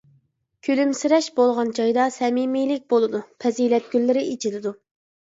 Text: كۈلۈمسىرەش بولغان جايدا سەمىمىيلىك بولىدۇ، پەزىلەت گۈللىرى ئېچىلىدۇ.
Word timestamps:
كۈلۈمسىرەش 0.67 1.25
بولغان 1.39 1.73
جايدا 1.79 2.05
سەمىمىيلىك 2.15 2.87
بولىدۇ، 2.93 3.21
پەزىلەت 3.45 3.91
گۈللىرى 3.97 4.25
ئېچىلىدۇ. 4.31 4.73